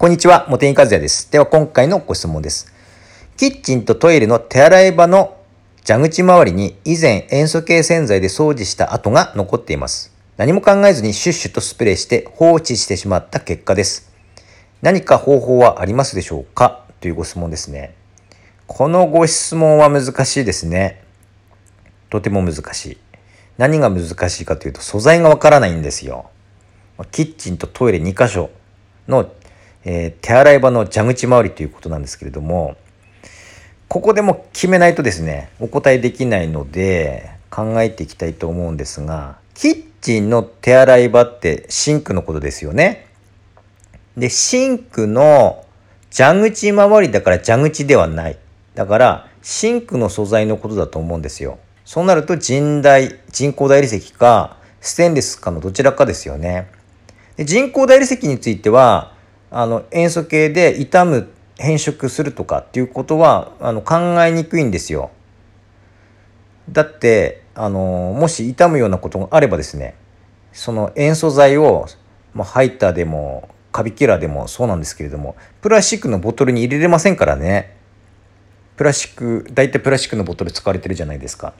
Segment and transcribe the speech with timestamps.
[0.00, 1.30] こんにちは、茂木和也です。
[1.30, 2.72] では今回のご質問です。
[3.36, 5.36] キッチンとトイレの手洗い場の
[5.86, 10.10] 蛇口周りに以前塩素系洗剤で掃除した跡が残っています。
[10.38, 14.10] 何も考えずにシュッシュとスプレーして放置してしまった結果です。
[14.80, 16.86] 何か方法はありますでしょうか？
[17.02, 17.94] というご質問ですね。
[18.66, 21.04] このご質問は難しいですね。
[22.08, 22.98] とても難しい。
[23.58, 26.30] 何が難しいかというと素材がわからないんですよ。
[27.12, 28.48] キッチンとトイレ2箇所
[29.06, 29.30] の
[29.84, 32.76] えー、手洗い場の蛇口周りということなんですけれども、
[33.88, 43.06] ここでも決めないとですね、お答えできないので考えていきたいと思うんですが、キッチンの手洗い場ってシンクのことですよね。
[44.16, 45.64] で、シンクの
[46.14, 48.38] 蛇口周りだから蛇口ではない。
[48.74, 51.58] だから、シンクの素材のことだと思うんですよ。
[51.84, 56.68] そうなると人代、人工大理石かステンレスかのどちらかですよね。
[57.36, 59.09] で人工大理石については、
[59.50, 65.10] あの塩素系で傷む変色するとかっていうことはあの考えにくいんですよ。
[66.70, 69.94] だってあのもし傷むようなことがあればですね
[70.52, 71.86] その塩素剤を、
[72.32, 77.76] まあ、ハイターでもカビキラーでもそうなんですけれどもプラスチックのボトルに入れれませんからね
[78.76, 81.52] プラスチック大体プラスチックのボトル使われてるじゃないですか。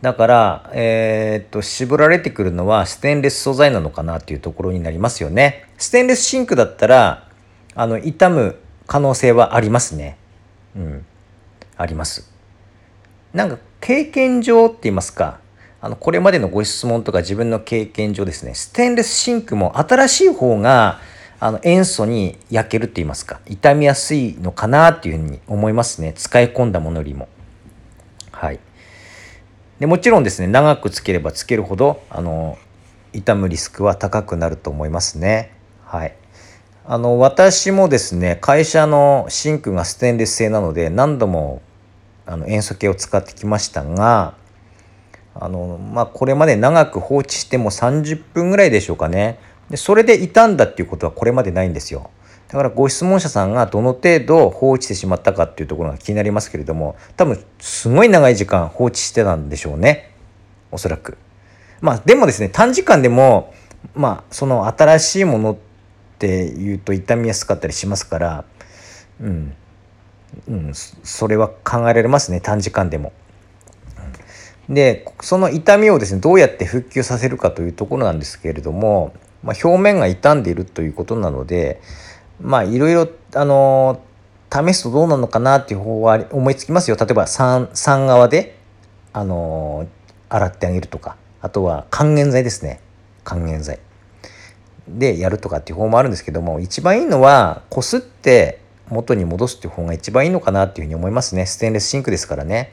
[0.00, 5.66] だから、えー、っと、絞られてくるのはステンレス素材なのかなっていうところになりますよね。
[5.76, 7.28] ステンレスシンクだったら、
[7.74, 10.16] あの、傷む可能性はありますね。
[10.76, 11.06] うん。
[11.76, 12.30] あります。
[13.32, 15.40] なんか、経験上って言いますか、
[15.80, 21.00] あの、これまでのご質問とか自分の経験上ですね、ステンレスシンクも新しい方が、
[21.40, 26.12] あの、塩素に焼けるって言いますか、傷みやすいのかなっていうふうに思いますね。
[26.14, 27.28] 使い込んだものよりも。
[28.32, 28.60] はい。
[29.80, 32.58] でもちろんですね長くつければつけるほどあの
[33.12, 35.52] 傷むリスクは高くなると思いますね。
[35.84, 36.14] はい、
[36.84, 41.62] あの私もですね会社のシンクがステンレス製なので何度も
[42.26, 44.34] あの塩素系を使ってきましたが
[45.34, 49.38] あの、まあ、これまで長く放置しても30分ぐらいでしょうかね
[49.70, 52.10] でそれで傷んだっていうことはこれまでないんですよ。
[52.48, 60.10] だからご質問者さんがどの程度放置してしまったかっていうところが気になりますけれども多分すごい長い時間放置してたんでしょうね
[60.70, 61.18] おそらく。
[61.80, 63.54] まあでもですね短時間でも
[63.94, 65.56] まあその新しいものっ
[66.18, 68.44] ていうと傷みやすかったりしますから
[69.20, 69.54] うん、
[70.48, 73.12] うん、それは考えられますね短時間でも。
[74.68, 81.80] でその痛みをですねどうやって復旧させるかというところなんですけれども、まあ、表面が傷んでいるということなので
[82.40, 84.00] まあいろいろあの
[84.52, 86.96] 試すとどうなのかなっていう方法は思いつきますよ。
[86.98, 88.58] 例えば酸酸側で
[89.12, 89.88] あの
[90.28, 91.16] 洗ってあげるとか。
[91.40, 92.80] あとは還元剤ですね。
[93.24, 93.78] 還元剤。
[94.88, 101.46] でやるとかっていう方法もあるんですけども一番いいのはこすって元に戻すっていう方が一番いいのかなっていうふうに思いますね。
[101.46, 102.72] ステンレスシンクですからね。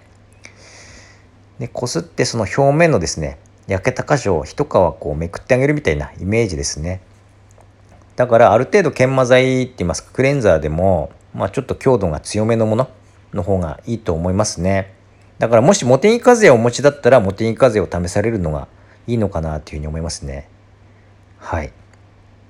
[1.59, 3.38] でこすってその表面のですね
[3.68, 7.02] 焼けた箇所を一皮こうめくってあげるみたいなイメージですね。
[8.16, 12.90] だからある程度研磨剤って言いますかクレンザーでも、まあ、ちょっと強度が強めのもの
[13.34, 14.94] の方がいいと思いますね。
[15.38, 18.70] だからもしモテニ風をお持ちだったらモテニ風を試されるのが
[19.06, 20.48] いいのかなというふうに思いますね。
[21.38, 21.74] はい。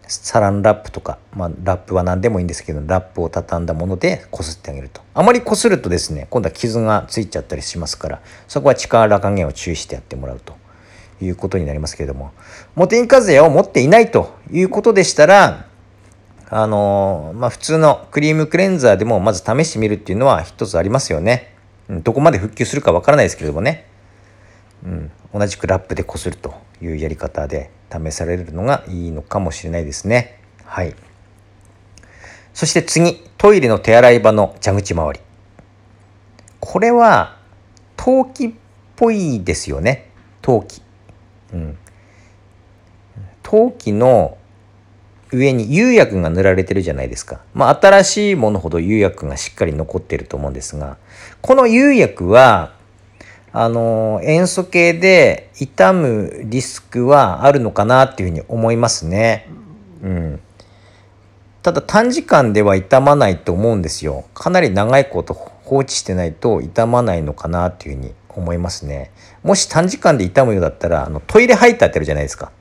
[0.07, 5.01] サランラップとか、まあ、ラップは何でもいいんですけどラップを畳んだものでこすってあげると。
[5.15, 10.55] あまりこするとですね今度は傷がついちゃったりしますからそこは力加減を注意してやってもらうと。
[11.21, 12.31] いうことになりますけれども、
[12.75, 15.67] モテインカズヤを持っていないということでしたら、
[16.49, 21.55] あのまあ、普通のクリームクレンザーでもまず試してみるっていうのは一つありますよね。
[21.89, 23.87] どこまで復旧するかわからないですけれどもね。
[24.83, 30.39] うん、同じくラップでこするというやり方で試されるのがいいのかもしれないですね。
[30.63, 30.95] はい。
[32.53, 35.19] そして次、トイレの手洗い場の蛇口周り。
[36.59, 37.37] これは
[37.97, 38.51] 陶器っ
[38.95, 40.09] ぽいですよね。
[40.41, 40.81] 陶器。
[43.43, 44.37] 陶器の
[45.31, 47.41] 上に釉薬が塗られてるじゃないですか。
[47.53, 50.97] まあ新しいものほど釉薬がしっかり残ってると思うんですが、
[51.41, 52.73] この釉薬は、
[53.51, 59.47] あの、塩素系で傷むリスクはあるのかなっていうふうに思いますね。
[60.03, 60.39] うん。
[61.61, 64.25] ただ短時間では傷まないと思うんですよ。
[64.33, 69.11] かなり長いこと放置してないと傷まないのかなっていうふうに思いますね。
[69.43, 72.51] もし短時間で傷むようだったら、あのトイレハイターってあるじゃないですか。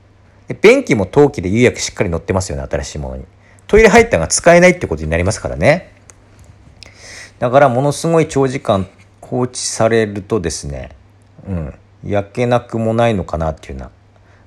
[0.48, 3.24] で便器も陶器で釉薬しっかり乗ってますよね、新しいものに。
[3.66, 5.92] トイレハイターが使えないってことになりますからね。
[7.38, 8.86] だからものすごい長時間
[9.20, 10.90] 放置されるとですね、
[11.46, 11.74] うん、
[12.04, 13.90] 焼けなくもないのかなっていうような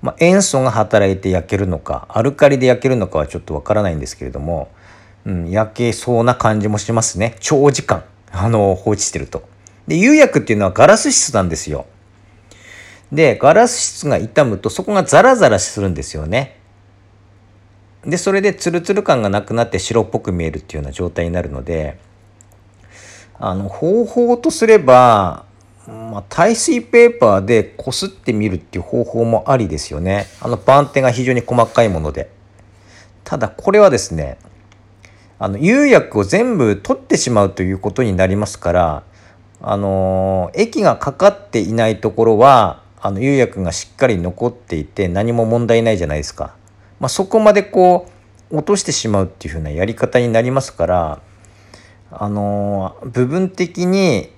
[0.02, 4.70] まあ、塩素が働いて焼けるのかアルカリで焼けるのかはちょっとわからないんですけれども、
[5.26, 9.44] うん、焼けそうな感じもしますね長時間あの放置してると。
[9.88, 11.86] で釉薬っていうのはガラス質なんですよ。
[13.12, 16.60] でガラス質が傷むとそこがザラザラするんですよね。
[18.06, 21.98] でそれでツルツル感がなくなって白っぽく見えるっていうような状態になるので
[23.39, 25.48] あの方法とすれば
[25.88, 30.28] まあ、耐水ペーパーでこすってみるっていう方法もありですよね。
[30.42, 32.30] あの番手が非常に細かいもので。
[33.24, 34.38] ただこれはですね、
[35.40, 39.04] あの釉薬を全部取ってしまうということになりますから、
[39.62, 46.56] あの液がかかっていないところはあの釉薬がしっかり残っていて何も問題ないじゃないですか。
[47.00, 48.07] まあ、そこまでこ
[48.51, 51.21] う落としてしまうっていう風なやり方になりますから
[52.12, 54.31] あの部分的に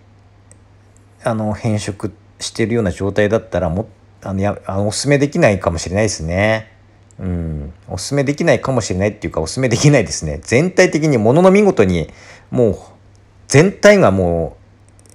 [1.24, 3.88] あの変色してるような状態だったらも
[4.22, 6.72] あのやあのおすすめできないかもしれないですね。
[7.20, 10.40] うん、おすすめできないかもしれないっていうかおすすめできないですね。
[10.42, 12.10] 全体的にものの見事に
[12.50, 12.78] もう
[13.48, 14.59] 全体がもう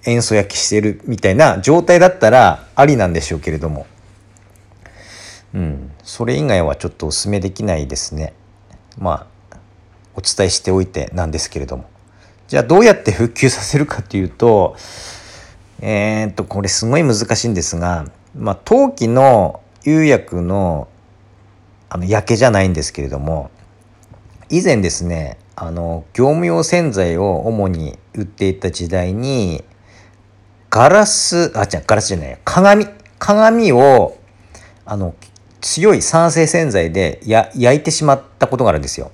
[0.07, 3.87] 塩素焼きしてるみたいな状態だったらありなんでしょうけれども、
[5.55, 8.35] うん、それ以外はちょっとおすすめできないですね。
[8.99, 9.57] まあ
[10.15, 11.85] お伝えしておいてなんですけれども。
[12.47, 14.77] じゃあどうやって復旧させるかっていうと
[15.81, 18.07] えー、っとこれすごい難しいんですが、
[18.37, 20.89] まあ、陶器の釉薬の
[21.89, 23.51] あの焼けじゃないんですけれども
[24.51, 29.63] 以前ですねあの業務用洗剤を主に売っていた時代に
[30.75, 32.87] ガラスあ違うガラスじゃない鏡
[33.21, 34.19] 鏡を
[34.85, 35.15] あの
[35.61, 39.13] 強い酸性洗剤で焼いてしまったことがあるんですよ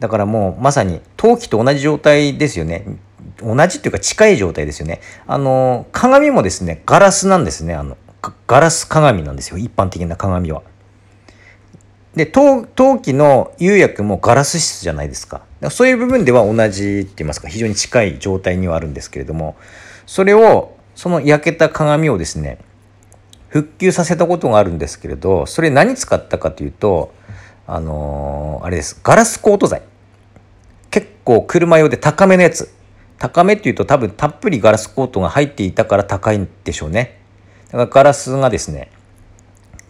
[0.00, 2.84] だからもうまさに陶器と同じ状態ですよね
[3.38, 5.00] 同じっていうか近い状態ですよね。
[5.26, 7.74] あの、鏡もですね、ガラスなんですね。
[7.74, 7.96] あの、
[8.46, 9.58] ガラス鏡なんですよ。
[9.58, 10.62] 一般的な鏡は。
[12.14, 12.66] で、陶
[13.00, 15.42] 器の釉薬もガラス質じゃないですか。
[15.70, 19.56] そういう部分では同じって言いますか、非常に近い状態にはあるんですけれども、
[20.06, 22.58] それを、その焼けた鏡をですね、
[23.48, 27.12] 復旧させたことがあるんですけれど、それ何使ったかというと、
[27.66, 29.00] あのー、あれです。
[29.02, 29.82] ガラスコート剤。
[30.90, 32.74] 結構車用で高めのやつ。
[33.18, 37.20] 高めっていうと多分たっぷりガラスコートが入っていたから高いんでしょうね。
[37.66, 38.90] だからガラスがですね、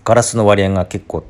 [0.04, 1.24] ガラスの割合が結構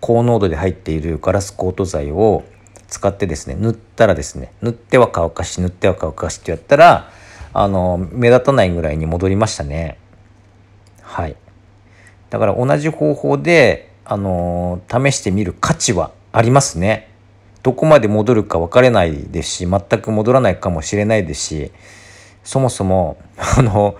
[0.00, 2.44] 高濃度で入っているガラスコート剤を
[2.86, 7.10] 使ってですね、塗ったらですね、塗っては乾かし、塗っては乾かしってやったら、
[7.60, 9.98] あの、目立たないぐらいに戻りましたね。
[11.02, 11.36] はい。
[12.30, 17.08] だから同じ方法で、あの、試してみる価値はありますね。
[17.62, 21.72] どこまで戻るか分からないですし全く戻らないかもしれないですし
[22.44, 23.96] そもそも あの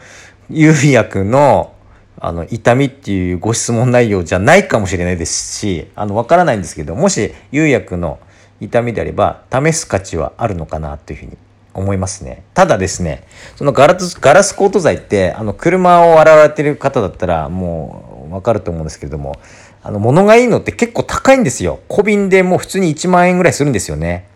[0.48, 1.72] ゆうやくんの
[2.20, 8.18] あの痛みっていうご質問内容じゃないかもしれないですしあの分からないんですけどもしゆうやくんの
[8.60, 11.36] 痛みであれば試す価値はあるのかなというふうに
[11.78, 12.44] 思いますね。
[12.54, 13.26] ただですね
[13.56, 19.38] そのガラスガラスコート剤ってあの車を洗われてる方だったらもう分かると思うんですけれども
[19.82, 21.80] あの、物がいいのって結構高いんですよ。
[21.88, 24.28] 小瓶でもう普通に1万円ぐらいするんですよね。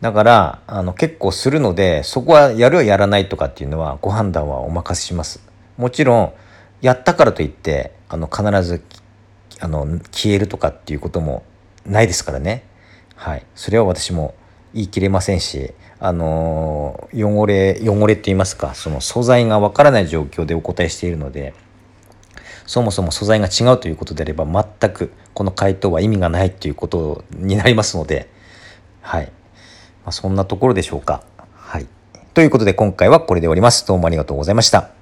[0.00, 5.40] だから、あの、結構するので、そこはやるやらないとかっていうのはご判断はお任せします。
[5.76, 6.32] もちろん、
[6.80, 8.82] やったからといって、あの、必ず、
[9.60, 11.42] あの、消えるとかっていうことも
[11.86, 12.64] ないですからね。
[13.16, 13.46] はい。
[13.54, 14.34] それは私も
[14.74, 21.54] 言い切れませんし、あの汚れ、汚れって言いますか、その素材がわからない状況でお答えしているので、
[22.66, 28.28] そもそも素材が違うということであれば全くこの回答は意味がないということになりますので
[29.00, 29.30] はい、ま
[30.10, 31.22] あ、そんなところでしょうか。
[31.54, 31.86] はい、
[32.34, 33.86] ということで今回はこれで終わります。
[33.86, 34.97] どうもありがとうございました。